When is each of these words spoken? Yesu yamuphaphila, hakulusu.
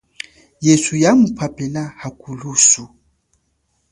Yesu 0.67 0.93
yamuphaphila, 1.03 1.83
hakulusu. 2.01 2.83